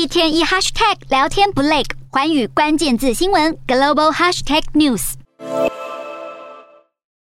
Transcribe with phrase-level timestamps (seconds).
[0.00, 5.12] 一天一 hashtag 聊天不累，寰宇关键字新闻 global hashtag news。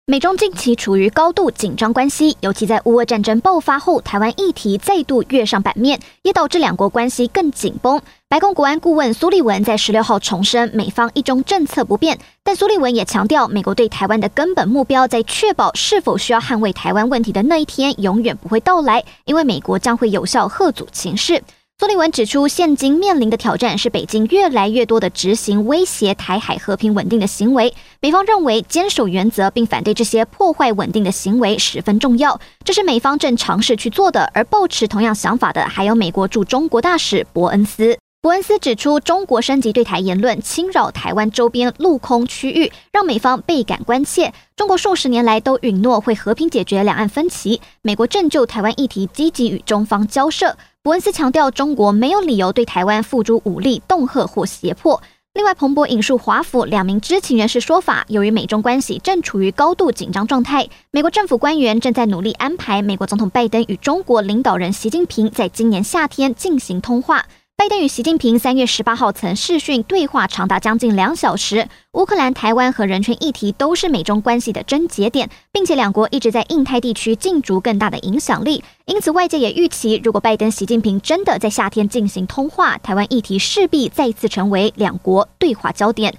[0.07, 8.00] 美中近期处于高度紧张关系，尤其在乌俄战争爆发后，台湾议题再度跃上版面，也导致两国关系更紧绷。
[8.29, 21.42] 白宫国安顾问苏利文在十六号重申，美方一中政策不变，但苏利文也强调，美国对台湾的根本目标，在确保是否需要捍卫台湾问题的那一天，永远不会到来，因为美国将会有效吓阻情势。
[21.80, 27.72] 苏利文指出，现今面临的挑战是北京越来越多的执行威胁台海和平稳定的行为。
[28.00, 34.29] 美方认为坚守原则并反对这些破坏稳定的行为十分重要，这是美方正尝试去做的。
[34.34, 37.97] 而抱持同样想法的还有美国驻中国大使伯恩斯。
[38.20, 44.33] 伯恩斯指出，中国升级对台言论，侵扰台湾周边陆空区域，让美方倍感关切。
[44.56, 50.56] 中国数十年来都允诺会和平解决两岸分歧，美国正就台湾议题积极与中方交涉。
[50.81, 55.03] 伯恩斯强调，中国没有理由对台湾付诸武力恫吓或胁迫。
[55.35, 67.27] 另外，彭博引述华府两名知情人士说法，由于美中关系正处于高度紧张状态，美国政府官员正在努力安排美国总统拜登与中国领导人习近平在今年夏天进行通话。
[67.59, 71.69] 拜登与习近平三月十八号曾视讯对话，长达将近两小时。
[71.91, 78.62] 乌克兰、台湾和人权议题都是美中关系的症结点，并且两国一直在印太地区竞逐更大的影响力。
[78.86, 86.14] 因此，外界也预期，如果拜登、习近平真的在夏天进行通话，台湾议题势必再次成为两国对话焦点。